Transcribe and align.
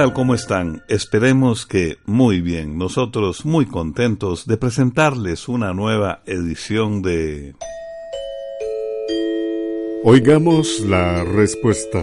¿Qué 0.00 0.04
tal? 0.06 0.14
¿Cómo 0.14 0.34
están? 0.34 0.82
Esperemos 0.88 1.66
que 1.66 1.98
muy 2.06 2.40
bien. 2.40 2.78
Nosotros 2.78 3.44
muy 3.44 3.66
contentos 3.66 4.46
de 4.46 4.56
presentarles 4.56 5.46
una 5.46 5.74
nueva 5.74 6.22
edición 6.24 7.02
de... 7.02 7.54
Oigamos 10.02 10.80
la 10.80 11.22
respuesta. 11.24 12.02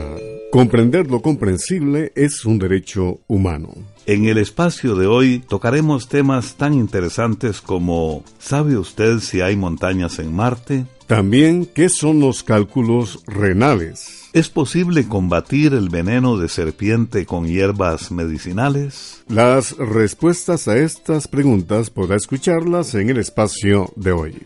Comprender 0.52 1.10
lo 1.10 1.24
comprensible 1.24 2.12
es 2.14 2.46
un 2.46 2.60
derecho 2.60 3.22
humano. 3.26 3.74
En 4.06 4.26
el 4.26 4.38
espacio 4.38 4.94
de 4.94 5.08
hoy 5.08 5.40
tocaremos 5.40 6.08
temas 6.08 6.54
tan 6.54 6.76
interesantes 6.76 7.62
como 7.62 8.24
¿sabe 8.38 8.78
usted 8.78 9.22
si 9.22 9.42
hay 9.42 9.56
montañas 9.56 10.20
en 10.20 10.36
Marte? 10.36 10.86
También, 11.08 11.66
¿qué 11.66 11.88
son 11.88 12.20
los 12.20 12.44
cálculos 12.44 13.24
renales? 13.26 14.30
¿Es 14.34 14.50
posible 14.50 15.08
combatir 15.08 15.74
el 15.74 15.88
veneno 15.88 16.36
de 16.36 16.50
serpiente 16.50 17.26
con 17.26 17.48
hierbas 17.48 18.12
medicinales? 18.12 19.24
Las 19.30 19.78
respuestas 19.78 20.68
a 20.68 20.78
estas 20.78 21.30
preguntas 21.30 21.90
podrá 21.92 22.18
escucharlas 22.18 22.94
en 22.94 23.10
el 23.10 23.20
espacio 23.20 23.94
de 23.96 24.12
hoy. 24.12 24.44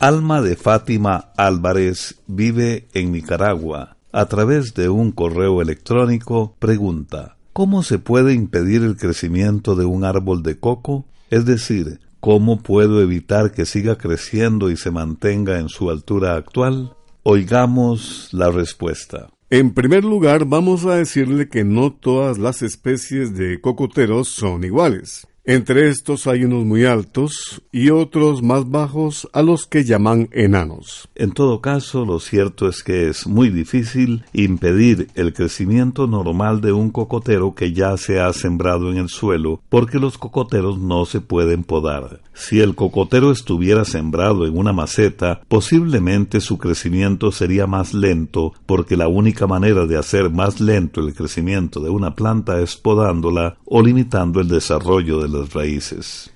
Alma 0.00 0.42
de 0.42 0.56
Fátima 0.56 1.30
Álvarez 1.36 2.16
vive 2.26 2.88
en 2.94 3.12
Nicaragua. 3.12 3.96
A 4.10 4.26
través 4.26 4.74
de 4.74 4.88
un 4.88 5.12
correo 5.12 5.62
electrónico 5.62 6.56
pregunta, 6.58 7.36
¿cómo 7.52 7.84
se 7.84 8.00
puede 8.00 8.34
impedir 8.34 8.82
el 8.82 8.96
crecimiento 8.96 9.76
de 9.76 9.84
un 9.84 10.02
árbol 10.02 10.42
de 10.42 10.58
coco? 10.58 11.06
Es 11.30 11.44
decir, 11.44 12.00
¿cómo 12.20 12.62
puedo 12.62 13.00
evitar 13.00 13.52
que 13.52 13.66
siga 13.66 13.96
creciendo 13.96 14.70
y 14.70 14.76
se 14.76 14.90
mantenga 14.90 15.58
en 15.58 15.68
su 15.68 15.90
altura 15.90 16.36
actual? 16.36 16.94
Oigamos 17.22 18.28
la 18.32 18.50
respuesta. 18.50 19.28
En 19.50 19.72
primer 19.72 20.04
lugar, 20.04 20.44
vamos 20.44 20.84
a 20.84 20.96
decirle 20.96 21.48
que 21.48 21.64
no 21.64 21.92
todas 21.92 22.38
las 22.38 22.62
especies 22.62 23.34
de 23.34 23.60
cocoteros 23.60 24.28
son 24.28 24.62
iguales. 24.64 25.26
Entre 25.50 25.88
estos 25.88 26.26
hay 26.26 26.44
unos 26.44 26.66
muy 26.66 26.84
altos 26.84 27.62
y 27.72 27.88
otros 27.88 28.42
más 28.42 28.70
bajos 28.70 29.26
a 29.32 29.40
los 29.40 29.64
que 29.64 29.82
llaman 29.82 30.28
enanos. 30.32 31.08
En 31.14 31.32
todo 31.32 31.62
caso, 31.62 32.04
lo 32.04 32.20
cierto 32.20 32.68
es 32.68 32.82
que 32.82 33.08
es 33.08 33.26
muy 33.26 33.48
difícil 33.48 34.26
impedir 34.34 35.08
el 35.14 35.32
crecimiento 35.32 36.06
normal 36.06 36.60
de 36.60 36.72
un 36.72 36.90
cocotero 36.90 37.54
que 37.54 37.72
ya 37.72 37.96
se 37.96 38.20
ha 38.20 38.30
sembrado 38.34 38.92
en 38.92 38.98
el 38.98 39.08
suelo 39.08 39.62
porque 39.70 39.98
los 39.98 40.18
cocoteros 40.18 40.78
no 40.78 41.06
se 41.06 41.22
pueden 41.22 41.64
podar. 41.64 42.20
Si 42.34 42.60
el 42.60 42.74
cocotero 42.74 43.32
estuviera 43.32 43.84
sembrado 43.84 44.46
en 44.46 44.56
una 44.56 44.72
maceta, 44.72 45.40
posiblemente 45.48 46.40
su 46.40 46.56
crecimiento 46.56 47.32
sería 47.32 47.66
más 47.66 47.94
lento 47.94 48.52
porque 48.66 48.96
la 48.96 49.08
única 49.08 49.46
manera 49.46 49.86
de 49.86 49.96
hacer 49.96 50.30
más 50.30 50.60
lento 50.60 51.00
el 51.00 51.14
crecimiento 51.14 51.80
de 51.80 51.88
una 51.88 52.14
planta 52.14 52.60
es 52.60 52.76
podándola 52.76 53.56
o 53.64 53.82
limitando 53.82 54.40
el 54.40 54.48
desarrollo 54.48 55.20
de 55.20 55.37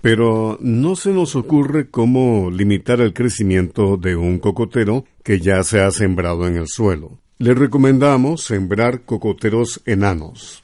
Pero 0.00 0.58
no 0.60 0.96
se 0.96 1.10
nos 1.10 1.36
ocurre 1.36 1.88
cómo 1.90 2.50
limitar 2.50 3.00
el 3.00 3.12
crecimiento 3.12 3.96
de 3.96 4.16
un 4.16 4.38
cocotero 4.38 5.04
que 5.22 5.40
ya 5.40 5.62
se 5.62 5.80
ha 5.80 5.90
sembrado 5.90 6.46
en 6.46 6.56
el 6.56 6.68
suelo. 6.68 7.18
Le 7.38 7.54
recomendamos 7.54 8.44
sembrar 8.44 9.02
cocoteros 9.02 9.82
enanos. 9.86 10.62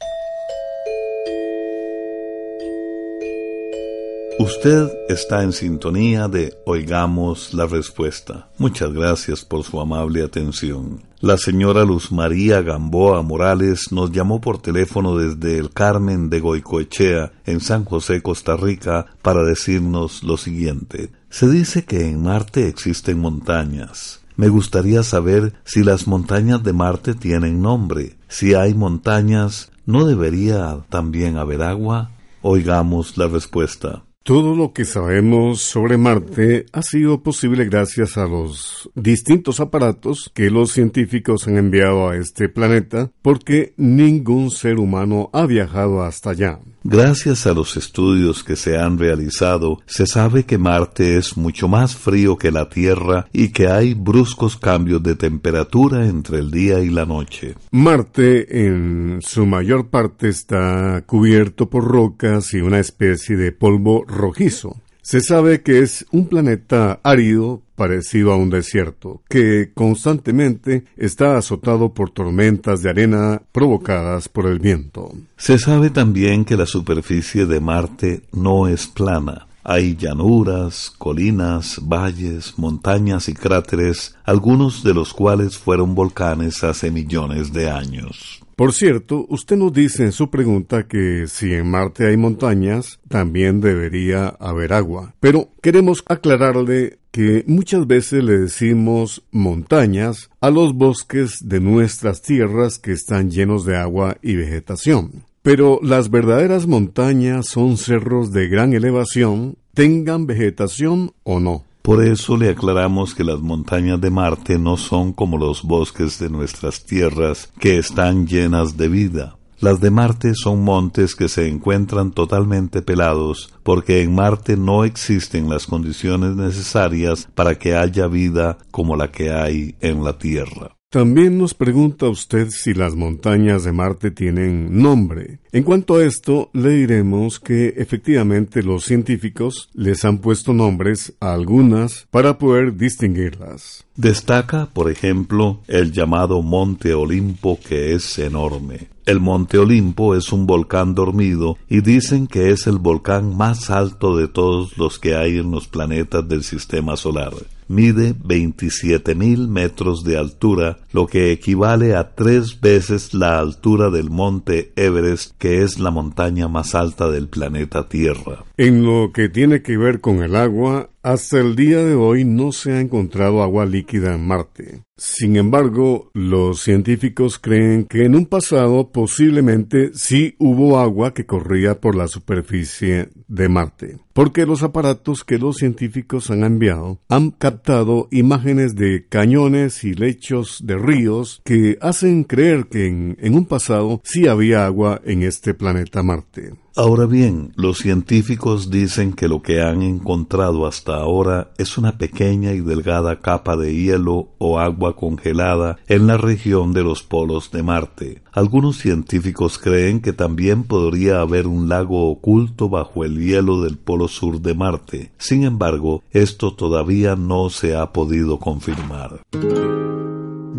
Usted 4.41 4.93
está 5.09 5.43
en 5.43 5.53
sintonía 5.53 6.29
de 6.29 6.57
Oigamos 6.65 7.53
la 7.55 7.67
Respuesta. 7.67 8.49
Muchas 8.57 8.93
gracias 8.93 9.45
por 9.45 9.65
su 9.65 9.81
amable 9.81 10.23
atención. 10.23 11.03
La 11.21 11.37
señora 11.37 11.85
Luz 11.85 12.13
María 12.13 12.63
Gamboa 12.63 13.23
Morales 13.23 13.91
nos 13.91 14.13
llamó 14.13 14.41
por 14.41 14.63
teléfono 14.63 15.17
desde 15.17 15.59
el 15.59 15.71
Carmen 15.71 16.31
de 16.31 16.39
Goicoechea, 16.39 17.33
en 17.47 17.59
San 17.59 17.85
José, 17.85 18.23
Costa 18.23 18.57
Rica, 18.57 19.07
para 19.23 19.43
decirnos 19.43 20.23
lo 20.23 20.37
siguiente. 20.37 21.11
Se 21.31 21.49
dice 21.49 21.85
que 21.85 22.09
en 22.09 22.23
Marte 22.23 22.69
existen 22.69 23.19
montañas. 23.19 24.21
Me 24.37 24.49
gustaría 24.49 25.03
saber 25.03 25.55
si 25.65 25.83
las 25.83 26.07
montañas 26.07 26.63
de 26.63 26.73
Marte 26.73 27.15
tienen 27.15 27.61
nombre. 27.61 28.17
Si 28.29 28.55
hay 28.55 28.73
montañas, 28.73 29.73
¿no 29.85 30.05
debería 30.05 30.79
también 30.91 31.39
haber 31.39 31.63
agua? 31.63 32.13
Oigamos 32.41 33.19
la 33.19 33.27
respuesta. 33.27 34.05
Todo 34.29 34.55
lo 34.55 34.75
que 34.75 34.85
sabemos 34.85 35.63
sobre 35.63 35.97
Marte 35.97 36.67
ha 36.75 36.83
sido 36.83 37.23
posible 37.23 37.65
gracias 37.65 38.19
a 38.19 38.27
los 38.27 38.91
distintos 38.95 39.59
aparatos 39.59 40.31
que 40.35 40.51
los 40.51 40.71
científicos 40.71 41.49
han 41.49 41.57
enviado 41.57 42.11
a 42.11 42.17
este 42.19 42.51
planeta 42.51 43.11
porque 43.23 43.73
ningún 43.79 44.51
ser 44.51 44.81
humano 44.81 45.31
ha 45.33 45.47
viajado 45.47 46.03
hasta 46.03 46.29
allá. 46.29 46.61
Gracias 46.91 47.47
a 47.47 47.53
los 47.53 47.77
estudios 47.77 48.43
que 48.43 48.57
se 48.57 48.79
han 48.79 48.99
realizado, 48.99 49.83
se 49.85 50.07
sabe 50.07 50.45
que 50.45 50.57
Marte 50.57 51.19
es 51.19 51.37
mucho 51.37 51.69
más 51.69 51.95
frío 51.95 52.39
que 52.39 52.51
la 52.51 52.71
Tierra 52.71 53.27
y 53.31 53.51
que 53.51 53.69
hay 53.69 53.93
bruscos 53.93 54.57
cambios 54.57 55.03
de 55.03 55.15
temperatura 55.15 56.07
entre 56.07 56.39
el 56.39 56.51
día 56.51 56.81
y 56.81 56.89
la 56.89 57.05
noche. 57.05 57.57
Marte 57.73 58.65
en 58.65 59.19
su 59.21 59.45
mayor 59.45 59.89
parte 59.89 60.31
está 60.31 61.03
cubierto 61.05 61.69
por 61.69 61.85
rocas 61.85 62.55
y 62.55 62.63
una 62.63 62.79
especie 62.79 63.37
de 63.37 63.53
polvo 63.53 64.07
rojizo. 64.07 64.75
Se 65.09 65.23
sabe 65.23 65.63
que 65.63 65.79
es 65.79 66.05
un 66.13 66.27
planeta 66.27 67.01
árido 67.03 67.63
parecido 67.77 68.31
a 68.31 68.37
un 68.37 68.51
desierto, 68.51 69.23
que 69.31 69.71
constantemente 69.73 70.85
está 70.99 71.39
azotado 71.39 71.95
por 71.95 72.11
tormentas 72.11 72.83
de 72.83 72.91
arena 72.91 73.41
provocadas 73.51 74.29
por 74.29 74.45
el 74.45 74.59
viento. 74.59 75.11
Se 75.39 75.59
sabe 75.59 75.89
también 75.89 76.45
que 76.45 76.59
la 76.59 76.67
superficie 76.67 77.47
de 77.47 77.59
Marte 77.59 78.21
no 78.33 78.69
es 78.69 78.87
plana. 78.87 79.47
Hay 79.65 79.97
llanuras, 79.97 80.93
colinas, 80.99 81.81
valles, 81.83 82.59
montañas 82.59 83.31
y 83.31 83.33
cráteres, 83.33 84.15
algunos 84.25 84.85
de 84.85 84.93
los 84.93 85.15
cuales 85.15 85.57
fueron 85.57 85.95
volcanes 85.95 86.63
hace 86.65 86.91
millones 86.91 87.55
de 87.55 87.71
años. 87.71 88.38
Por 88.59 88.73
cierto, 88.73 89.25
usted 89.29 89.57
nos 89.57 89.73
dice 89.73 90.03
en 90.03 90.11
su 90.11 90.31
pregunta 90.31 90.89
que 90.89 91.29
si 91.29 91.53
en 91.53 91.71
Marte 91.71 92.09
hay 92.09 92.17
montañas, 92.17 92.99
también 93.07 93.61
debería 93.61 94.31
haber 94.41 94.73
agua. 94.73 95.15
Pero 95.21 95.51
queremos 95.63 96.03
aclararle 96.09 96.99
que 97.13 97.45
muchas 97.47 97.87
veces 97.87 98.25
le 98.25 98.37
decimos 98.37 99.23
montañas 99.31 100.29
a 100.41 100.51
los 100.51 100.75
bosques 100.75 101.39
de 101.45 101.61
nuestras 101.61 102.21
tierras 102.21 102.81
que 102.81 102.91
están 102.91 103.31
llenos 103.31 103.65
de 103.65 103.77
agua 103.77 104.17
y 104.23 104.35
vegetación. 104.35 105.23
Pero 105.43 105.79
las 105.81 106.11
verdaderas 106.11 106.67
montañas 106.67 107.47
son 107.47 107.77
cerros 107.77 108.33
de 108.33 108.49
gran 108.49 108.73
elevación, 108.73 109.57
tengan 109.73 110.27
vegetación 110.27 111.13
o 111.23 111.39
no. 111.39 111.68
Por 111.83 112.05
eso 112.05 112.37
le 112.37 112.51
aclaramos 112.51 113.15
que 113.15 113.25
las 113.25 113.41
montañas 113.41 114.01
de 114.01 114.11
Marte 114.11 114.59
no 114.59 114.77
son 114.77 115.13
como 115.13 115.39
los 115.39 115.63
bosques 115.63 116.19
de 116.19 116.29
nuestras 116.29 116.85
tierras, 116.85 117.51
que 117.59 117.79
están 117.79 118.27
llenas 118.27 118.77
de 118.77 118.89
vida. 118.89 119.39
Las 119.61 119.81
de 119.81 119.91
Marte 119.91 120.35
son 120.35 120.63
montes 120.63 121.17
que 121.17 121.29
se 121.29 121.49
encuentran 121.49 122.13
totalmente 122.13 122.81
pelados, 122.81 123.53
porque 123.65 124.03
en 124.03 124.15
Marte 124.15 124.57
no 124.57 124.85
existen 124.85 125.49
las 125.49 125.67
condiciones 125.67 126.37
necesarias 126.37 127.29
para 127.35 127.57
que 127.57 127.75
haya 127.75 128.07
vida 128.07 128.59
como 128.71 128.95
la 128.95 129.11
que 129.11 129.33
hay 129.33 129.75
en 129.81 130.05
la 130.05 130.17
Tierra. 130.17 130.78
También 130.91 131.37
nos 131.37 131.53
pregunta 131.53 132.09
usted 132.09 132.49
si 132.49 132.73
las 132.73 132.95
montañas 132.95 133.63
de 133.63 133.73
Marte 133.73 134.11
tienen 134.11 134.81
nombre. 134.81 135.39
En 135.53 135.63
cuanto 135.63 135.97
a 135.97 136.05
esto, 136.05 136.49
le 136.55 136.71
diremos 136.71 137.39
que 137.39 137.75
efectivamente 137.77 138.63
los 138.63 138.87
científicos 138.87 139.69
les 139.75 140.07
han 140.07 140.17
puesto 140.17 140.55
nombres 140.55 141.13
a 141.21 141.35
algunas 141.35 142.07
para 142.11 142.39
poder 142.39 142.79
distinguirlas. 142.79 143.85
Destaca, 143.97 144.71
por 144.73 144.91
ejemplo, 144.91 145.61
el 145.69 145.93
llamado 145.93 146.41
Monte 146.41 146.95
Olimpo, 146.95 147.61
que 147.61 147.93
es 147.93 148.19
enorme. 148.19 148.89
El 149.05 149.21
Monte 149.21 149.59
Olimpo 149.59 150.15
es 150.15 150.33
un 150.33 150.47
volcán 150.47 150.95
dormido 150.95 151.59
y 151.69 151.83
dicen 151.83 152.27
que 152.27 152.51
es 152.51 152.67
el 152.67 152.79
volcán 152.79 153.37
más 153.37 153.69
alto 153.69 154.17
de 154.17 154.27
todos 154.27 154.79
los 154.79 154.99
que 154.99 155.17
hay 155.17 155.37
en 155.37 155.51
los 155.51 155.69
planetas 155.69 156.27
del 156.27 156.43
sistema 156.45 156.97
solar 156.97 157.35
mide 157.69 158.15
27.000 158.15 159.49
metros 159.49 160.03
de 160.05 160.17
altura, 160.17 160.79
lo 160.93 161.07
que 161.07 161.31
equivale 161.33 161.95
a 161.95 162.15
tres 162.15 162.61
veces 162.61 163.15
la 163.15 163.39
altura 163.39 163.91
del 163.91 164.11
monte 164.11 164.73
Everest, 164.77 165.33
que 165.39 165.63
es 165.63 165.79
la 165.79 165.91
montaña 165.91 166.49
más 166.49 166.75
alta 166.75 167.09
del 167.09 167.29
planeta 167.29 167.89
Tierra. 167.89 168.45
En 168.57 168.85
lo 168.85 169.13
que 169.13 169.29
tiene 169.29 169.63
que 169.63 169.77
ver 169.77 170.01
con 170.01 170.23
el 170.23 170.35
agua, 170.35 170.91
Hasta 171.03 171.39
el 171.39 171.55
día 171.55 171.85
de 171.85 171.95
hoy 171.95 172.25
no 172.25 172.51
se 172.51 172.73
ha 172.73 172.81
encontrado 172.81 173.43
agua 173.43 173.65
líquida 173.65 174.15
en 174.15 174.27
Marte. 174.27 174.83
Sin 174.97 175.37
embargo, 175.37 176.11
los 176.13 176.61
científicos 176.61 177.39
creen 177.39 177.85
que 177.85 178.05
en 178.05 178.17
un 178.17 178.27
pasado 178.27 178.91
posiblemente 178.91 179.93
sí 179.95 180.35
hubo 180.41 180.81
agua 180.81 181.15
que 181.15 181.25
corría 181.25 181.81
por 181.81 181.95
la 181.95 182.09
superficie 182.09 183.11
de 183.29 183.49
Marte, 183.49 183.99
porque 184.13 184.45
los 184.45 184.65
aparatos 184.65 185.23
que 185.23 185.39
los 185.39 185.59
científicos 185.59 186.33
han 186.33 186.43
enviado 186.43 186.99
han 187.09 187.31
captado 187.31 188.09
imágenes 188.11 188.75
de 188.75 189.07
cañones 189.09 189.85
y 189.85 189.95
lechos 189.95 190.63
de 190.65 190.77
ríos 190.77 191.41
que 191.45 191.79
hacen 191.81 192.25
creer 192.25 192.67
que 192.67 192.89
en, 192.89 193.17
en 193.21 193.35
un 193.35 193.47
pasado 193.47 194.01
sí 194.03 194.27
había 194.27 194.67
agua 194.67 195.01
en 195.05 195.23
este 195.23 195.55
planeta 195.55 196.03
Marte. 196.03 196.55
Ahora 196.77 197.07
bien, 197.07 197.53
los 197.57 197.79
científicos 197.79 198.71
dicen 198.71 199.13
que 199.13 199.27
lo 199.27 199.43
que 199.43 199.61
han 199.63 199.83
encontrado 199.83 200.67
hasta 200.67 200.97
ahora 200.97 201.51
es 201.59 201.77
una 201.77 201.99
pequeña 201.99 202.53
y 202.53 202.61
delgada 202.61 203.21
capa 203.21 203.57
de 203.57 203.75
hielo 203.75 204.29
o 204.39 204.59
agua 204.59 204.95
congelada 204.95 205.79
en 205.89 206.07
la 206.07 206.17
región 206.17 206.73
de 206.73 206.85
los 206.85 207.03
polos 207.03 207.51
de 207.51 207.63
Marte. 207.63 208.23
Algunos 208.33 208.77
científicos 208.77 209.59
creen 209.59 210.01
que 210.01 210.13
también 210.13 210.63
podría 210.63 211.21
haber 211.21 211.49
un 211.49 211.69
lago 211.69 212.09
oculto 212.11 212.69
bajo 212.69 213.05
el 213.05 213.19
hielo 213.19 213.63
del 213.63 213.77
polo 213.77 214.07
sur 214.07 214.41
de 214.41 214.55
Marte. 214.55 215.11
Sin 215.19 215.43
embargo, 215.43 216.05
esto 216.13 216.55
todavía 216.55 217.17
no 217.17 217.51
se 217.51 217.75
ha 217.75 217.93
podido 217.93 218.39
confirmar. 218.39 219.21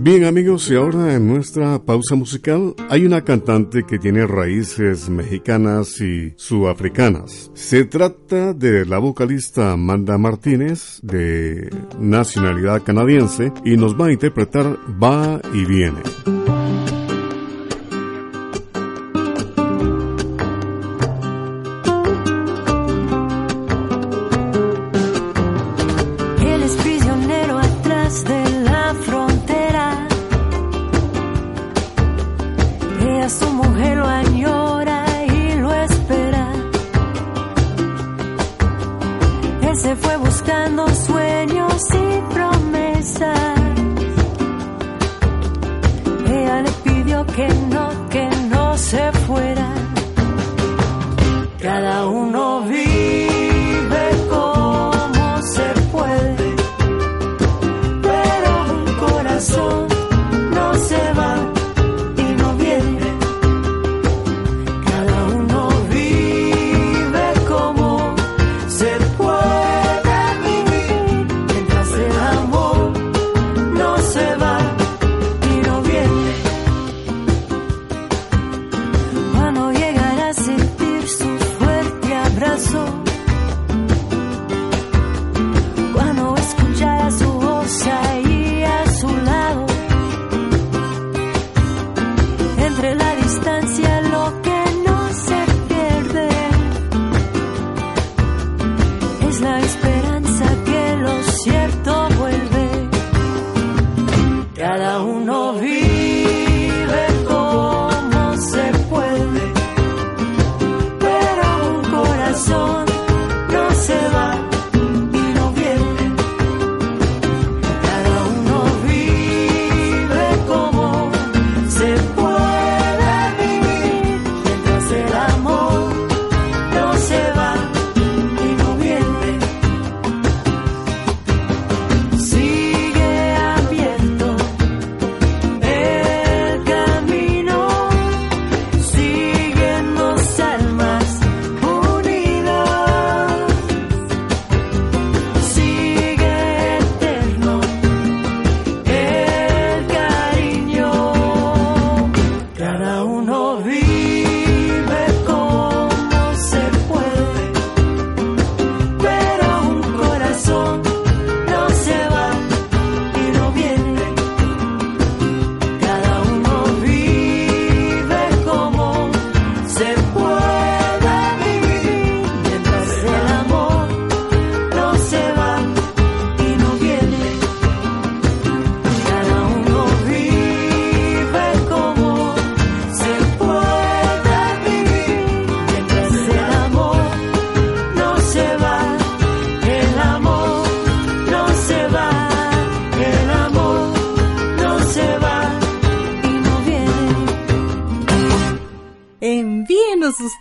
Bien 0.02 0.24
amigos, 0.24 0.72
y 0.72 0.76
ahora 0.76 1.14
en 1.14 1.28
nuestra 1.28 1.78
pausa 1.84 2.16
musical 2.16 2.74
hay 2.90 3.06
una 3.06 3.26
cantante 3.26 3.84
que 3.86 4.00
tiene 4.00 4.26
raíces 4.26 5.10
mexicanas 5.10 6.00
y 6.00 6.34
sudafricanas. 6.38 7.52
Se 7.54 7.84
trata 7.84 8.54
de 8.54 8.86
la 8.86 8.98
vocalista 8.98 9.74
Amanda 9.74 10.18
Martínez, 10.18 11.02
de 11.04 11.70
nacionalidad 12.00 12.82
canadiense, 12.82 13.52
y 13.66 13.76
nos 13.76 14.00
va 14.00 14.06
a 14.06 14.14
interpretar 14.14 14.78
Va 15.04 15.42
y 15.54 15.66
Viene. 15.66 16.02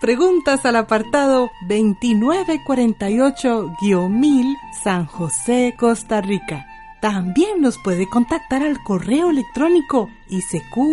Preguntas 0.09 0.65
al 0.65 0.77
apartado 0.77 1.51
2948-1000 1.69 4.57
San 4.83 5.05
José, 5.05 5.75
Costa 5.79 6.23
Rica. 6.23 6.67
También 7.03 7.61
nos 7.61 7.77
puede 7.77 8.09
contactar 8.09 8.63
al 8.63 8.83
correo 8.83 9.29
electrónico 9.29 10.09
isq.org 10.31 10.89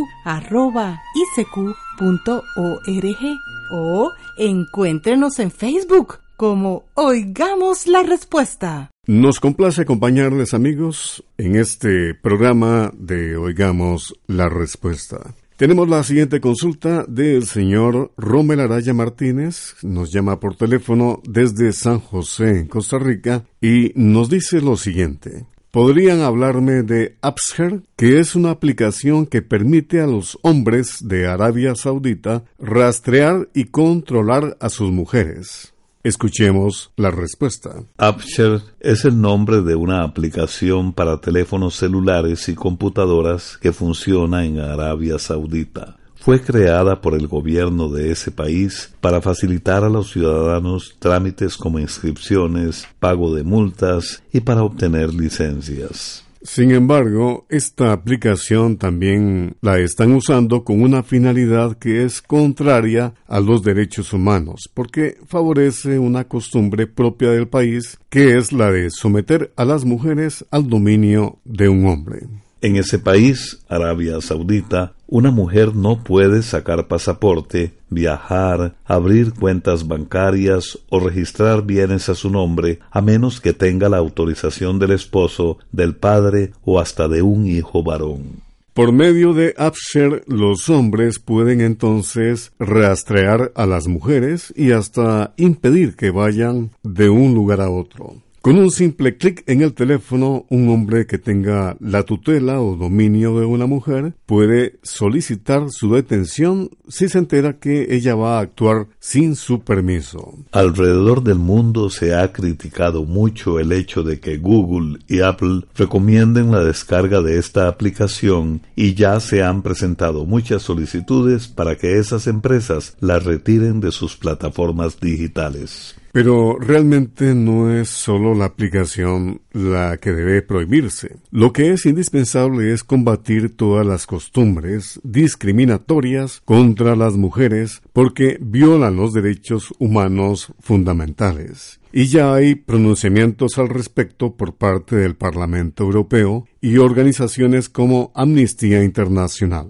o 3.72 4.12
encuéntrenos 4.38 5.40
en 5.40 5.50
Facebook 5.50 6.20
como 6.36 6.84
Oigamos 6.96 7.88
la 7.88 8.04
Respuesta. 8.04 8.92
Nos 9.08 9.40
complace 9.40 9.84
acompañarles 9.84 10.54
amigos 10.54 11.24
en 11.38 11.56
este 11.56 12.16
programa 12.16 12.92
de 12.94 13.38
Oigamos 13.38 14.14
la 14.28 14.50
Respuesta. 14.50 15.34
Tenemos 15.58 15.88
la 15.88 16.04
siguiente 16.04 16.42
consulta 16.42 17.06
del 17.08 17.46
señor 17.46 18.12
Romel 18.18 18.60
Araya 18.60 18.94
Martínez. 18.94 19.76
Nos 19.84 20.12
llama 20.12 20.38
por 20.42 20.58
teléfono 20.58 21.22
desde 21.24 21.72
San 21.72 22.02
José, 22.02 22.68
Costa 22.68 23.00
Rica, 23.00 23.46
y 23.62 23.94
nos 23.96 24.30
dice 24.30 24.60
lo 24.60 24.76
siguiente. 24.76 25.46
¿Podrían 25.72 26.20
hablarme 26.20 26.84
de 26.84 27.16
Upshare, 27.26 27.80
que 27.96 28.20
es 28.20 28.36
una 28.36 28.52
aplicación 28.52 29.26
que 29.26 29.42
permite 29.42 30.02
a 30.02 30.08
los 30.08 30.38
hombres 30.42 30.98
de 31.00 31.26
Arabia 31.26 31.74
Saudita 31.76 32.44
rastrear 32.60 33.48
y 33.54 33.66
controlar 33.66 34.58
a 34.60 34.68
sus 34.68 34.92
mujeres? 34.92 35.75
Escuchemos 36.06 36.92
la 36.98 37.10
respuesta. 37.10 37.84
Upshare 37.98 38.62
es 38.80 39.06
el 39.06 39.20
nombre 39.20 39.64
de 39.64 39.74
una 39.74 40.04
aplicación 40.04 40.94
para 40.94 41.20
teléfonos 41.20 41.78
celulares 41.78 42.48
y 42.48 42.54
computadoras 42.54 43.58
que 43.60 43.74
funciona 43.74 44.46
en 44.46 44.60
Arabia 44.60 45.18
Saudita 45.18 45.98
fue 46.26 46.42
creada 46.42 47.02
por 47.02 47.14
el 47.14 47.28
gobierno 47.28 47.88
de 47.88 48.12
ese 48.12 48.32
país 48.32 48.92
para 49.00 49.22
facilitar 49.22 49.84
a 49.84 49.90
los 49.90 50.10
ciudadanos 50.12 50.96
trámites 50.98 51.56
como 51.56 51.78
inscripciones, 51.78 52.88
pago 53.00 53.36
de 53.36 53.44
multas 53.44 54.24
y 54.34 54.40
para 54.40 54.64
obtener 54.64 55.14
licencias. 55.14 56.25
Sin 56.46 56.70
embargo, 56.70 57.48
esta 57.50 57.92
aplicación 57.92 58.78
también 58.78 59.58
la 59.62 59.80
están 59.80 60.14
usando 60.14 60.64
con 60.64 60.84
una 60.84 61.02
finalidad 61.02 61.76
que 61.80 62.04
es 62.04 62.22
contraria 62.22 63.16
a 63.26 63.40
los 63.40 63.64
derechos 63.64 64.14
humanos, 64.14 64.70
porque 64.72 65.18
favorece 65.26 65.98
una 65.98 66.26
costumbre 66.26 66.86
propia 66.86 67.32
del 67.32 67.48
país, 67.48 67.98
que 68.10 68.38
es 68.38 68.54
la 68.54 68.72
de 68.72 68.92
someter 68.92 69.54
a 69.56 69.66
las 69.66 69.86
mujeres 69.86 70.46
al 70.52 70.70
dominio 70.70 71.40
de 71.46 71.68
un 71.68 71.88
hombre. 71.88 72.28
En 72.62 72.78
ese 72.78 73.00
país, 73.00 73.60
Arabia 73.68 74.22
Saudita, 74.22 74.94
una 75.08 75.30
mujer 75.30 75.76
no 75.76 76.04
puede 76.04 76.42
sacar 76.42 76.88
pasaporte, 76.88 77.74
viajar, 77.90 78.76
abrir 78.86 79.34
cuentas 79.34 79.88
bancarias 79.88 80.80
o 80.90 81.00
registrar 81.00 81.64
bienes 81.64 82.10
a 82.10 82.16
su 82.16 82.30
nombre 82.30 82.80
a 82.90 83.02
menos 83.02 83.40
que 83.40 83.54
tenga 83.54 83.88
la 83.90 83.98
autorización 83.98 84.80
del 84.80 84.92
esposo, 84.92 85.58
del 85.72 85.96
padre 85.96 86.54
o 86.64 86.80
hasta 86.80 87.08
de 87.08 87.22
un 87.22 87.46
hijo 87.46 87.84
varón. 87.84 88.46
Por 88.74 88.92
medio 88.92 89.34
de 89.34 89.56
Upshare, 89.58 90.24
los 90.28 90.70
hombres 90.70 91.20
pueden 91.20 91.62
entonces 91.62 92.52
rastrear 92.60 93.54
a 93.56 93.66
las 93.66 93.88
mujeres 93.88 94.52
y 94.54 94.72
hasta 94.72 95.34
impedir 95.38 95.96
que 95.96 96.10
vayan 96.10 96.72
de 96.84 97.10
un 97.10 97.34
lugar 97.34 97.62
a 97.62 97.70
otro. 97.70 98.25
Con 98.46 98.60
un 98.60 98.70
simple 98.70 99.18
clic 99.18 99.44
en 99.48 99.64
el 99.64 99.74
teléfono, 99.74 100.46
un 100.52 100.70
hombre 100.70 101.08
que 101.08 101.18
tenga 101.18 101.78
la 101.80 102.04
tutela 102.04 102.62
o 102.62 102.76
dominio 102.76 103.40
de 103.40 103.46
una 103.48 103.66
mujer 103.66 104.14
puede 104.28 104.78
solicitar 104.84 105.72
su 105.72 105.92
detención 105.92 106.70
si 106.88 107.10
se 107.10 107.18
entera 107.18 107.58
que 107.58 107.96
ella 107.96 108.14
va 108.14 108.38
a 108.38 108.42
actuar 108.42 108.86
sin 109.00 109.36
su 109.36 109.62
permiso. 109.62 110.36
Alrededor 110.52 111.24
del 111.24 111.40
mundo 111.40 111.90
se 111.90 112.14
ha 112.14 112.32
criticado 112.34 113.04
mucho 113.04 113.60
el 113.60 113.72
hecho 113.72 114.04
de 114.04 114.20
que 114.20 114.38
Google 114.38 115.00
y 115.08 115.22
Apple 115.22 115.62
recomienden 115.76 116.52
la 116.52 116.64
descarga 116.64 117.24
de 117.24 117.40
esta 117.40 117.68
aplicación 117.68 118.62
y 118.76 118.94
ya 118.94 119.20
se 119.22 119.42
han 119.42 119.64
presentado 119.64 120.24
muchas 120.24 120.62
solicitudes 120.62 121.48
para 121.48 121.78
que 121.78 121.98
esas 121.98 122.28
empresas 122.28 122.96
la 123.00 123.18
retiren 123.18 123.80
de 123.80 123.92
sus 123.92 124.16
plataformas 124.16 125.00
digitales. 125.00 125.96
Pero 126.16 126.58
realmente 126.58 127.36
no 127.36 127.76
es 127.76 127.90
solo 127.90 128.36
la 128.36 128.46
aplicación 128.46 129.42
la 129.52 129.98
que 129.98 130.14
debe 130.14 130.42
prohibirse. 130.42 131.18
Lo 131.30 131.52
que 131.52 131.74
es 131.74 131.86
indispensable 131.86 132.72
es 132.72 132.86
combatir 132.86 133.58
todas 133.58 133.86
las 133.86 134.08
costumbres 134.08 135.02
discriminatorias 135.04 136.42
contra 136.46 136.96
las 136.96 137.16
mujeres 137.16 137.82
porque 137.92 138.38
violan 138.40 138.96
los 138.96 139.12
derechos 139.12 139.74
humanos 139.78 140.54
fundamentales. 140.62 141.82
Y 141.92 142.06
ya 142.06 142.34
hay 142.34 142.56
pronunciamientos 142.56 143.58
al 143.58 143.68
respecto 143.68 144.38
por 144.38 144.56
parte 144.56 144.96
del 144.96 145.18
Parlamento 145.18 145.84
Europeo 145.84 146.48
y 146.62 146.78
organizaciones 146.78 147.68
como 147.68 148.14
Amnistía 148.16 148.86
Internacional. 148.86 149.68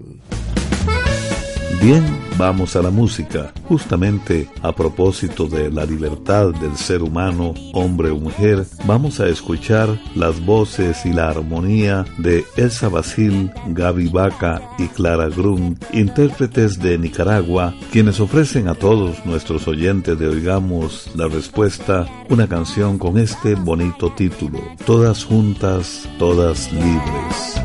Bien, 1.82 2.04
vamos 2.38 2.76
a 2.76 2.82
la 2.82 2.90
música. 2.90 3.54
Justamente 3.68 4.50
a 4.62 4.72
propósito 4.72 5.48
de 5.48 5.70
la 5.70 5.86
libertad 5.86 6.52
del 6.54 6.76
ser 6.78 7.04
humano, 7.04 7.54
hombre 7.74 8.10
o 8.10 8.18
mujer, 8.18 8.66
vamos 8.86 9.20
a 9.20 9.28
escuchar 9.28 10.00
las 10.16 10.44
voces 10.44 11.06
y 11.06 11.14
la 11.14 11.30
armonía 11.30 12.06
de 12.18 12.44
Elsa 12.56 12.90
Basil, 12.90 13.52
Gaby 13.68 14.08
Vaca 14.08 14.62
y 14.78 14.88
Clara 14.88 15.30
Grun, 15.30 15.78
intérpretes 15.92 16.80
de 16.80 16.98
Nicaragua, 16.98 17.76
quienes 17.92 18.20
ofrecen 18.20 18.68
a 18.68 18.76
todos 18.76 19.26
nuestros 19.26 19.68
oyentes 19.68 20.18
de 20.18 20.28
Oigamos 20.28 21.10
la 21.16 21.28
Respuesta 21.28 22.08
una 22.30 22.48
canción 22.48 22.98
con 22.98 23.18
este 23.18 23.56
bonito 23.56 24.12
título, 24.14 24.60
Todas 24.86 25.24
juntas, 25.24 26.08
todas 26.18 26.72
libres. 26.72 27.65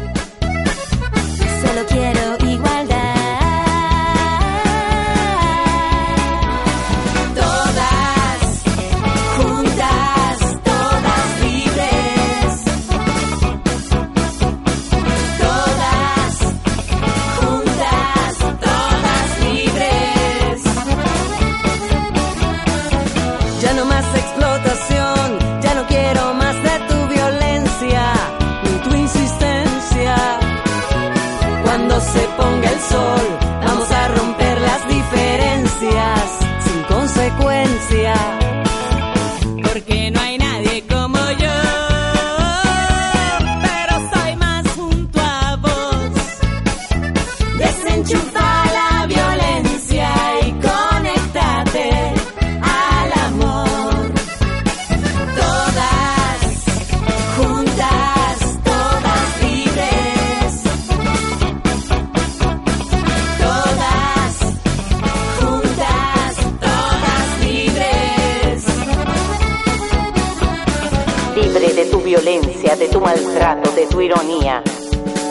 De 72.76 72.88
tu 72.88 73.00
maltrato, 73.00 73.70
de 73.72 73.86
tu 73.86 74.00
ironía. 74.00 74.62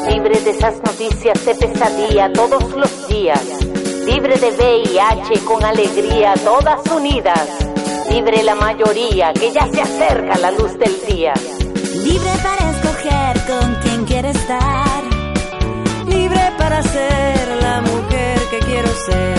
Libre 0.09 0.39
de 0.41 0.51
esas 0.51 0.77
noticias 0.83 1.45
de 1.45 1.55
pesadilla 1.55 2.31
todos 2.33 2.63
los 2.75 3.07
días. 3.07 3.41
Libre 4.05 4.38
de 4.38 4.51
VIH 4.51 5.45
con 5.45 5.63
alegría, 5.63 6.33
todas 6.43 6.81
unidas. 6.91 7.47
Libre 8.09 8.43
la 8.43 8.55
mayoría, 8.55 9.31
que 9.33 9.51
ya 9.51 9.67
se 9.71 9.81
acerca 9.81 10.38
la 10.38 10.51
luz 10.51 10.77
del 10.77 10.95
día. 11.07 11.33
Libre 12.03 12.31
para 12.43 12.71
escoger 12.71 13.45
con 13.47 13.75
quien 13.81 14.05
quiere 14.05 14.29
estar. 14.31 15.03
Libre 16.05 16.51
para 16.57 16.81
ser 16.83 17.47
la 17.61 17.81
mujer 17.81 18.39
que 18.51 18.59
quiero 18.59 18.89
ser. 19.05 19.38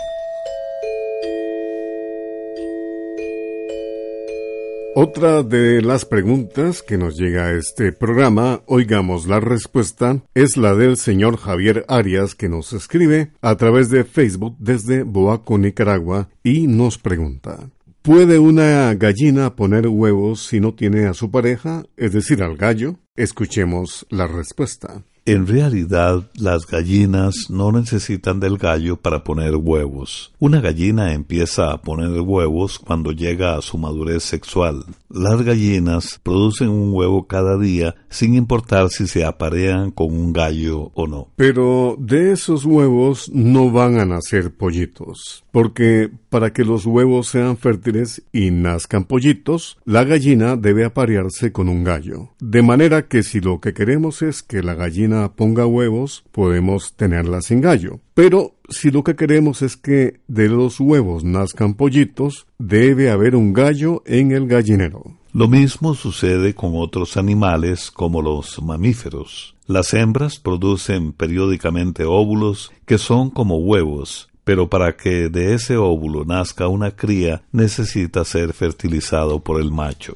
Otra 4.95 5.43
de 5.43 5.83
las 5.83 6.05
preguntas 6.05 6.81
que 6.81 6.97
nos 6.97 7.17
llega 7.17 7.45
a 7.45 7.51
este 7.53 7.91
programa, 7.91 8.61
oigamos 8.65 9.27
la 9.27 9.39
respuesta, 9.39 10.23
es 10.33 10.57
la 10.57 10.73
del 10.73 10.97
señor 10.97 11.37
Javier 11.37 11.85
Arias 11.87 12.33
que 12.33 12.49
nos 12.49 12.73
escribe 12.73 13.31
a 13.43 13.55
través 13.57 13.91
de 13.91 14.05
Facebook 14.05 14.55
desde 14.57 15.03
Boaco, 15.03 15.59
Nicaragua, 15.59 16.29
y 16.43 16.65
nos 16.65 16.97
pregunta 16.97 17.69
¿Puede 18.01 18.39
una 18.39 18.95
gallina 18.95 19.55
poner 19.55 19.87
huevos 19.87 20.47
si 20.47 20.59
no 20.59 20.73
tiene 20.73 21.05
a 21.05 21.13
su 21.13 21.29
pareja, 21.29 21.83
es 21.97 22.13
decir, 22.13 22.41
al 22.41 22.57
gallo? 22.57 22.95
Escuchemos 23.15 24.07
la 24.09 24.25
respuesta. 24.25 25.03
En 25.23 25.45
realidad, 25.45 26.23
las 26.34 26.65
gallinas 26.65 27.36
no 27.49 27.71
necesitan 27.71 28.39
del 28.39 28.57
gallo 28.57 28.97
para 28.97 29.23
poner 29.23 29.55
huevos. 29.55 30.34
Una 30.39 30.62
gallina 30.62 31.13
empieza 31.13 31.71
a 31.71 31.79
poner 31.79 32.19
huevos 32.21 32.79
cuando 32.79 33.12
llega 33.12 33.55
a 33.55 33.62
su 33.62 33.77
madurez 33.77 34.23
sexual. 34.23 34.84
Las 35.10 35.43
gallinas 35.43 36.19
producen 36.23 36.69
un 36.69 36.91
huevo 36.93 37.27
cada 37.27 37.60
día 37.60 37.93
sin 38.10 38.34
importar 38.34 38.89
si 38.89 39.05
se 39.05 39.23
aparean 39.23 39.91
con 39.91 40.07
un 40.07 40.34
gallo 40.34 40.91
o 40.95 41.05
no. 41.05 41.27
Pero 41.36 41.97
de 41.99 42.31
esos 42.31 42.65
huevos 42.65 43.29
no 43.31 43.69
van 43.69 43.99
a 43.99 44.05
nacer 44.05 44.51
pollitos, 44.51 45.43
porque 45.51 46.10
para 46.29 46.53
que 46.53 46.63
los 46.63 46.86
huevos 46.86 47.27
sean 47.27 47.57
fértiles 47.57 48.23
y 48.31 48.51
nazcan 48.51 49.03
pollitos, 49.03 49.77
la 49.86 50.03
gallina 50.05 50.55
debe 50.55 50.86
aparearse 50.86 51.51
con 51.51 51.67
un 51.67 51.84
gallo. 51.84 52.29
De 52.39 52.62
manera 52.62 53.07
que 53.07 53.21
si 53.21 53.41
lo 53.41 53.60
que 53.60 53.73
queremos 53.73 54.21
es 54.21 54.41
que 54.41 54.63
la 54.63 54.73
gallina 54.73 55.11
ponga 55.36 55.65
huevos, 55.65 56.24
podemos 56.32 56.93
tenerla 56.95 57.41
sin 57.41 57.62
gallo. 57.62 58.00
Pero 58.13 58.56
si 58.69 58.91
lo 58.91 59.04
que 59.04 59.15
queremos 59.15 59.62
es 59.62 59.78
que 59.78 60.19
de 60.28 60.47
los 60.50 60.80
huevos 60.80 61.24
nazcan 61.24 61.74
pollitos, 61.76 62.47
debe 62.58 63.10
haber 63.10 63.36
un 63.36 63.54
gallo 63.54 64.04
en 64.06 64.32
el 64.32 64.47
gallinero. 64.47 65.17
Lo 65.34 65.47
mismo 65.47 65.95
sucede 65.95 66.54
con 66.54 66.71
otros 66.76 67.15
animales 67.15 67.89
como 67.89 68.21
los 68.21 68.62
mamíferos. 68.62 69.56
Las 69.65 69.93
hembras 69.93 70.39
producen 70.39 71.13
periódicamente 71.13 72.04
óvulos 72.04 72.71
que 72.86 72.97
son 72.97 73.30
como 73.30 73.58
huevos, 73.58 74.30
pero 74.43 74.69
para 74.69 74.97
que 74.97 75.30
de 75.30 75.54
ese 75.54 75.78
óvulo 75.78 76.26
nazca 76.26 76.67
una 76.67 76.91
cría 76.91 77.43
necesita 77.54 78.26
ser 78.26 78.52
fertilizado 78.54 79.39
por 79.39 79.62
el 79.62 79.71
macho. 79.71 80.15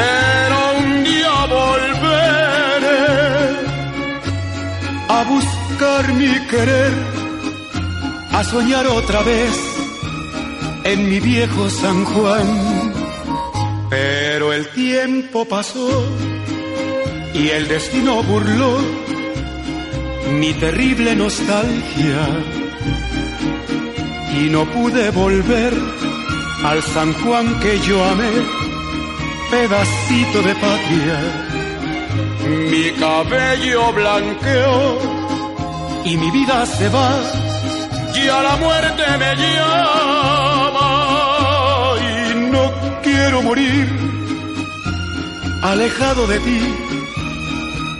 pero 0.00 0.58
un 0.82 1.04
día 1.04 1.36
volveré 1.58 3.02
a 5.08 5.18
buscar 5.34 6.12
mi 6.14 6.32
querer, 6.50 6.94
a 8.32 8.44
soñar 8.44 8.86
otra 8.86 9.22
vez 9.22 9.56
en 10.84 11.08
mi 11.10 11.20
viejo 11.20 11.68
San 11.68 12.04
Juan. 12.04 12.48
Pero 13.90 14.52
el 14.52 14.68
tiempo 14.68 15.44
pasó 15.44 15.88
y 17.34 17.48
el 17.48 17.66
destino 17.68 18.22
burló 18.22 18.78
mi 20.38 20.52
terrible 20.54 21.16
nostalgia 21.16 22.22
y 24.38 24.48
no 24.48 24.64
pude 24.66 25.10
volver 25.10 25.74
al 26.64 26.82
San 26.82 27.12
Juan 27.14 27.58
que 27.60 27.78
yo 27.80 28.04
amé, 28.04 28.30
pedacito 29.50 30.42
de 30.42 30.54
patria. 30.54 31.18
Mi 32.70 32.90
cabello 32.92 33.92
blanqueó 33.92 34.98
y 36.04 36.16
mi 36.16 36.30
vida 36.30 36.64
se 36.66 36.88
va, 36.88 37.10
ya 38.14 38.42
la 38.42 38.56
muerte 38.56 39.04
me 39.18 39.36
llama 39.36 40.88
y 42.10 42.34
no 42.52 42.64
quiero 43.02 43.42
morir 43.42 44.00
alejado 45.62 46.26
de 46.26 46.38
ti, 46.40 46.60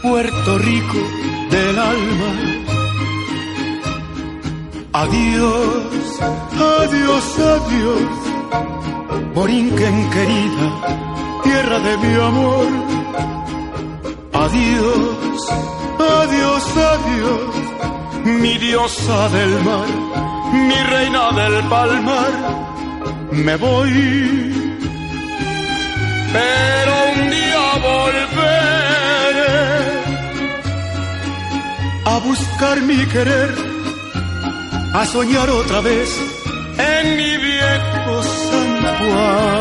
Puerto 0.02 0.58
Rico 0.58 0.98
del 1.50 1.78
alma. 1.78 2.30
Adiós, 4.92 6.20
adiós, 6.80 7.38
adiós, 7.38 8.10
Borinquen 9.34 10.10
querida, 10.10 11.09
tierra 11.42 11.78
de 11.78 11.96
mi 11.98 12.14
amor. 12.30 12.68
Adiós, 14.32 15.40
adiós, 16.20 16.64
adiós, 16.94 17.54
mi 18.24 18.58
diosa 18.58 19.28
del 19.36 19.52
mar, 19.64 19.88
mi 20.68 20.78
reina 20.94 21.24
del 21.40 21.56
palmar. 21.68 22.32
Me 23.32 23.56
voy, 23.56 23.92
pero 26.32 26.92
un 27.14 27.30
día 27.30 27.64
volveré 27.88 28.80
a 32.04 32.18
buscar 32.18 32.80
mi 32.82 33.06
querer, 33.06 33.54
a 34.94 35.06
soñar 35.06 35.48
otra 35.50 35.80
vez 35.80 36.08
en 36.78 37.16
mi 37.16 37.36
viejo 37.36 38.22
San 38.22 38.70
Juan. 38.98 39.59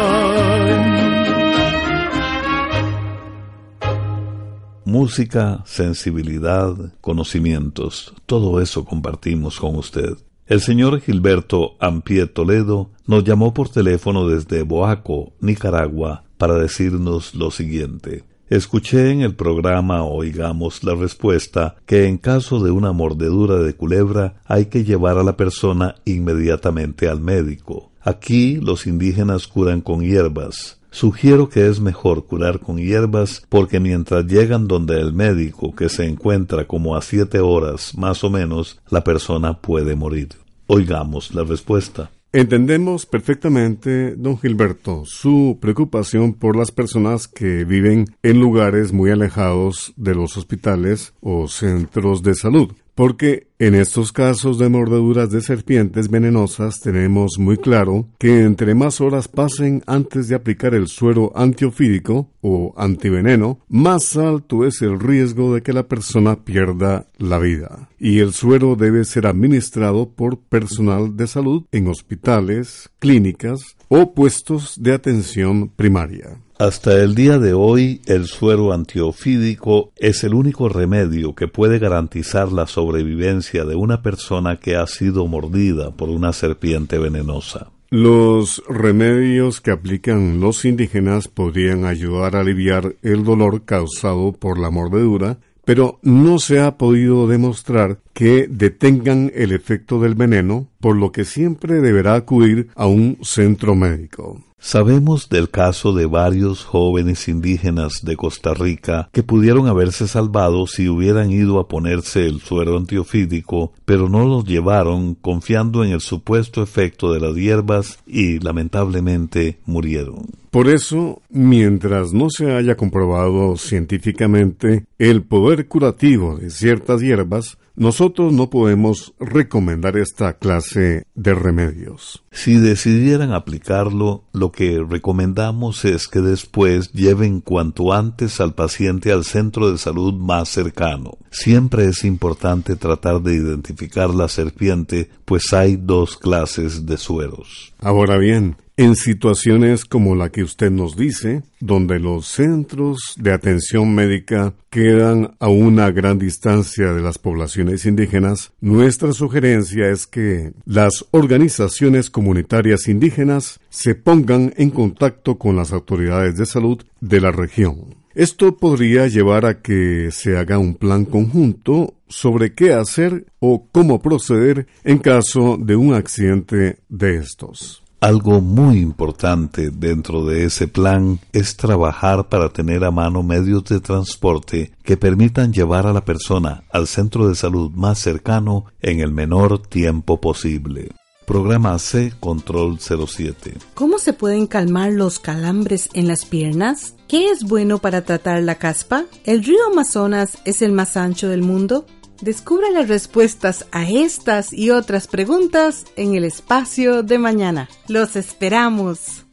Música, 4.89 5.61
sensibilidad, 5.67 6.75
conocimientos, 6.99 8.11
todo 8.25 8.59
eso 8.59 8.85
compartimos 8.85 9.59
con 9.59 9.75
usted. 9.75 10.17
El 10.47 10.61
señor 10.61 10.99
Gilberto 11.01 11.75
Ampie 11.79 12.25
Toledo 12.25 12.89
nos 13.05 13.23
llamó 13.23 13.53
por 13.53 13.69
teléfono 13.69 14.27
desde 14.27 14.63
Boaco, 14.63 15.33
Nicaragua, 15.41 16.23
para 16.39 16.55
decirnos 16.55 17.35
lo 17.35 17.51
siguiente. 17.51 18.23
Escuché 18.47 19.11
en 19.11 19.21
el 19.21 19.35
programa 19.35 20.03
Oigamos 20.05 20.83
la 20.83 20.95
Respuesta 20.95 21.75
que 21.85 22.07
en 22.07 22.17
caso 22.17 22.59
de 22.63 22.71
una 22.71 22.91
mordedura 22.91 23.57
de 23.57 23.75
culebra 23.75 24.41
hay 24.45 24.65
que 24.65 24.83
llevar 24.83 25.19
a 25.19 25.23
la 25.23 25.37
persona 25.37 25.97
inmediatamente 26.03 27.07
al 27.07 27.21
médico. 27.21 27.91
Aquí 28.01 28.55
los 28.55 28.87
indígenas 28.87 29.47
curan 29.47 29.81
con 29.81 30.01
hierbas. 30.01 30.78
Sugiero 30.91 31.49
que 31.49 31.67
es 31.67 31.79
mejor 31.79 32.25
curar 32.25 32.59
con 32.59 32.77
hierbas 32.77 33.43
porque 33.49 33.79
mientras 33.79 34.25
llegan 34.25 34.67
donde 34.67 34.99
el 34.99 35.13
médico, 35.13 35.75
que 35.75 35.87
se 35.87 36.05
encuentra 36.05 36.65
como 36.65 36.95
a 36.95 37.01
siete 37.01 37.39
horas 37.39 37.97
más 37.97 38.23
o 38.23 38.29
menos, 38.29 38.79
la 38.89 39.03
persona 39.03 39.59
puede 39.59 39.95
morir. 39.95 40.29
Oigamos 40.67 41.33
la 41.33 41.43
respuesta. 41.43 42.11
Entendemos 42.31 43.07
perfectamente, 43.07 44.15
don 44.15 44.37
Gilberto, 44.37 45.03
su 45.03 45.57
preocupación 45.59 46.33
por 46.33 46.55
las 46.55 46.69
personas 46.69 47.27
que 47.27 47.65
viven 47.65 48.05
en 48.21 48.39
lugares 48.39 48.93
muy 48.93 49.09
alejados 49.09 49.93
de 49.95 50.13
los 50.13 50.37
hospitales 50.37 51.13
o 51.21 51.47
centros 51.47 52.21
de 52.21 52.35
salud, 52.35 52.71
porque 52.99 53.47
en 53.59 53.75
estos 53.75 54.11
casos 54.11 54.59
de 54.59 54.67
mordeduras 54.67 55.31
de 55.31 55.39
serpientes 55.39 56.09
venenosas 56.09 56.81
tenemos 56.81 57.39
muy 57.39 57.55
claro 57.55 58.09
que 58.17 58.41
entre 58.41 58.75
más 58.75 58.99
horas 58.99 59.29
pasen 59.29 59.83
antes 59.87 60.27
de 60.27 60.35
aplicar 60.35 60.73
el 60.75 60.89
suero 60.89 61.31
antiofídico 61.33 62.29
o 62.41 62.73
antiveneno, 62.75 63.61
más 63.69 64.17
alto 64.17 64.65
es 64.65 64.81
el 64.81 64.99
riesgo 64.99 65.55
de 65.55 65.61
que 65.61 65.71
la 65.71 65.87
persona 65.87 66.43
pierda 66.43 67.07
la 67.17 67.39
vida. 67.39 67.87
Y 67.99 68.19
el 68.19 68.33
suero 68.33 68.75
debe 68.75 69.05
ser 69.05 69.27
administrado 69.27 70.09
por 70.09 70.37
personal 70.37 71.15
de 71.15 71.27
salud 71.27 71.63
en 71.71 71.87
hospitales, 71.87 72.89
clínicas 72.99 73.77
o 73.87 74.13
puestos 74.13 74.75
de 74.77 74.93
atención 74.93 75.69
primaria. 75.69 76.41
Hasta 76.59 77.01
el 77.01 77.15
día 77.15 77.39
de 77.39 77.53
hoy, 77.53 78.01
el 78.05 78.25
suero 78.25 78.73
antiofídico 78.73 79.93
es 79.95 80.25
el 80.25 80.33
único 80.33 80.67
remedio 80.67 81.33
que 81.33 81.47
puede 81.47 81.79
garantizar 81.79 82.51
la 82.51 82.67
sobrevivencia 82.67 83.63
de 83.63 83.75
una 83.75 84.01
persona 84.01 84.57
que 84.57 84.75
ha 84.75 84.85
sido 84.85 85.25
mordida 85.25 85.91
por 85.91 86.09
una 86.09 86.33
serpiente 86.33 86.99
venenosa. 86.99 87.71
Los 87.91 88.61
remedios 88.67 89.61
que 89.61 89.71
aplican 89.71 90.41
los 90.41 90.65
indígenas 90.65 91.29
podrían 91.29 91.85
ayudar 91.85 92.35
a 92.35 92.41
aliviar 92.41 92.93
el 93.03 93.23
dolor 93.23 93.63
causado 93.63 94.33
por 94.33 94.59
la 94.59 94.69
mordedura, 94.69 95.37
pero 95.63 95.99
no 96.01 96.39
se 96.39 96.59
ha 96.59 96.77
podido 96.77 97.25
demostrar 97.27 97.99
que 98.11 98.47
detengan 98.49 99.31
el 99.33 99.53
efecto 99.53 100.01
del 100.01 100.15
veneno, 100.15 100.67
por 100.81 100.97
lo 100.97 101.13
que 101.13 101.23
siempre 101.23 101.79
deberá 101.79 102.15
acudir 102.15 102.67
a 102.75 102.85
un 102.85 103.17
centro 103.21 103.75
médico. 103.75 104.43
Sabemos 104.59 105.29
del 105.29 105.49
caso 105.49 105.93
de 105.93 106.05
varios 106.05 106.65
jóvenes 106.65 107.27
indígenas 107.29 108.01
de 108.03 108.17
Costa 108.17 108.53
Rica 108.53 109.09
que 109.13 109.23
pudieron 109.23 109.67
haberse 109.67 110.07
salvado 110.07 110.67
si 110.67 110.89
hubieran 110.89 111.31
ido 111.31 111.59
a 111.59 111.67
ponerse 111.67 112.25
el 112.25 112.41
suero 112.41 112.77
antiofídico, 112.77 113.71
pero 113.85 114.09
no 114.09 114.27
los 114.27 114.43
llevaron 114.43 115.15
confiando 115.15 115.83
en 115.85 115.91
el 115.91 116.01
supuesto 116.01 116.61
efecto 116.61 117.13
de 117.13 117.21
las 117.21 117.35
hierbas 117.35 117.99
y 118.05 118.39
lamentablemente 118.39 119.59
murieron. 119.65 120.27
Por 120.51 120.67
eso, 120.67 121.21
mientras 121.29 122.11
no 122.11 122.29
se 122.29 122.51
haya 122.51 122.75
comprobado 122.75 123.55
científicamente 123.55 124.85
el 124.97 125.21
poder 125.21 125.67
curativo 125.67 126.37
de 126.37 126.49
ciertas 126.49 127.01
hierbas, 127.01 127.57
nosotros 127.79 128.33
no 128.33 128.49
podemos 128.49 129.13
recomendar 129.21 129.95
esta 129.95 130.33
clase 130.33 131.05
de 131.15 131.33
remedios. 131.33 132.23
Si 132.29 132.57
decidieran 132.57 133.31
aplicarlo, 133.31 134.25
lo 134.33 134.51
que 134.51 134.83
recomendamos 134.87 135.85
es 135.85 136.09
que 136.09 136.19
después 136.19 136.91
lleven 136.91 137.39
cuanto 137.39 137.93
antes 137.93 138.41
al 138.41 138.53
paciente 138.53 139.13
al 139.13 139.23
centro 139.23 139.71
de 139.71 139.77
salud 139.77 140.13
más 140.13 140.49
cercano. 140.49 141.17
Siempre 141.31 141.85
es 141.85 142.03
importante 142.03 142.75
tratar 142.75 143.21
de 143.21 143.35
identificar 143.35 144.09
la 144.09 144.27
serpiente, 144.27 145.09
pues 145.23 145.53
hay 145.53 145.77
dos 145.77 146.17
clases 146.17 146.85
de 146.85 146.97
sueros. 146.97 147.73
Ahora 147.79 148.17
bien, 148.17 148.57
en 148.79 148.95
situaciones 148.95 149.83
como 149.83 150.15
la 150.15 150.29
que 150.29 150.41
usted 150.41 150.71
nos 150.71 150.95
dice, 150.95 151.43
donde 151.59 151.99
los 151.99 152.27
centros 152.27 153.13
de 153.17 153.33
atención 153.33 153.93
médica 153.93 154.53
quedan 154.69 155.35
a 155.39 155.49
una 155.49 155.91
gran 155.91 156.17
distancia 156.17 156.93
de 156.93 157.01
las 157.01 157.17
poblaciones 157.17 157.85
indígenas, 157.85 158.53
nuestra 158.61 159.11
sugerencia 159.11 159.89
es 159.89 160.07
que 160.07 160.53
las 160.63 161.05
organizaciones 161.11 162.09
comunitarias 162.09 162.87
indígenas 162.87 163.59
se 163.67 163.95
pongan 163.95 164.53
en 164.55 164.69
contacto 164.69 165.37
con 165.37 165.57
las 165.57 165.73
autoridades 165.73 166.37
de 166.37 166.45
salud 166.45 166.81
de 167.01 167.19
la 167.19 167.31
región. 167.31 167.97
Esto 168.15 168.55
podría 168.55 169.07
llevar 169.07 169.45
a 169.45 169.61
que 169.61 170.07
se 170.13 170.37
haga 170.37 170.57
un 170.57 170.75
plan 170.75 171.03
conjunto 171.03 171.95
sobre 172.07 172.53
qué 172.53 172.71
hacer 172.71 173.25
o 173.39 173.67
cómo 173.73 174.01
proceder 174.01 174.67
en 174.85 174.99
caso 174.99 175.57
de 175.59 175.75
un 175.75 175.93
accidente 175.93 176.77
de 176.87 177.17
estos. 177.17 177.83
Algo 178.01 178.39
muy 178.39 178.79
importante 178.79 179.71
dentro 179.71 180.23
de 180.23 180.45
ese 180.45 180.69
plan 180.69 181.19
es 181.33 181.57
trabajar 181.57 182.29
para 182.29 182.47
tener 182.47 182.85
a 182.85 182.91
mano 182.91 183.23
medios 183.23 183.65
de 183.65 183.81
transporte 183.81 184.71
que 184.83 184.95
permitan 184.95 185.51
llevar 185.51 185.85
a 185.85 185.91
la 185.91 186.05
persona 186.05 186.63
al 186.71 186.87
centro 186.87 187.27
de 187.27 187.35
salud 187.35 187.71
más 187.71 187.99
cercano 187.99 188.65
en 188.81 189.01
el 189.01 189.11
menor 189.11 189.61
tiempo 189.61 190.21
posible. 190.21 190.91
Programa 191.25 191.77
C 191.77 192.13
Control 192.21 192.79
07. 192.79 193.55
¿Cómo 193.75 193.99
se 193.99 194.13
pueden 194.13 194.47
calmar 194.47 194.93
los 194.93 195.19
calambres 195.19 195.89
en 195.93 196.07
las 196.07 196.23
piernas? 196.23 196.95
¿Qué 197.09 197.29
es 197.29 197.43
bueno 197.43 197.79
para 197.79 198.03
tratar 198.03 198.41
la 198.43 198.55
caspa? 198.55 199.05
¿El 199.25 199.43
río 199.43 199.59
Amazonas 199.69 200.37
es 200.45 200.61
el 200.61 200.71
más 200.71 200.95
ancho 200.95 201.27
del 201.27 201.43
mundo? 201.43 201.85
Descubra 202.21 202.69
las 202.69 202.87
respuestas 202.89 203.65
a 203.71 203.87
estas 203.87 204.51
y 204.51 204.71
otras 204.71 205.07
preguntas 205.07 205.85
en 205.95 206.15
el 206.15 206.25
espacio 206.25 207.01
de 207.01 207.17
mañana. 207.17 207.69
Los 207.87 208.17
esperamos. 208.17 209.25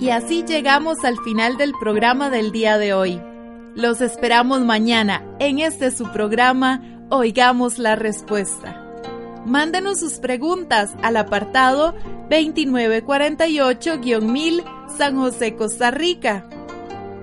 Y 0.00 0.10
así 0.10 0.44
llegamos 0.44 1.02
al 1.02 1.16
final 1.24 1.56
del 1.56 1.72
programa 1.80 2.28
del 2.28 2.52
día 2.52 2.76
de 2.76 2.92
hoy. 2.92 3.22
Los 3.74 4.02
esperamos 4.02 4.60
mañana 4.60 5.24
en 5.38 5.58
este 5.58 5.90
su 5.90 6.12
programa 6.12 7.06
Oigamos 7.10 7.78
la 7.78 7.96
Respuesta. 7.96 8.84
Mándenos 9.46 10.00
sus 10.00 10.18
preguntas 10.18 10.90
al 11.02 11.16
apartado 11.16 11.94
2948-1000 12.28 14.62
San 14.98 15.16
José, 15.16 15.56
Costa 15.56 15.90
Rica. 15.90 16.50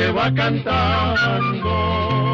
se 0.00 0.10
va 0.12 0.32
cantando 0.32 2.29